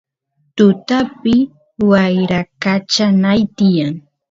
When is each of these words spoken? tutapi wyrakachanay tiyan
tutapi 0.55 1.35
wyrakachanay 1.89 3.39
tiyan 3.57 3.93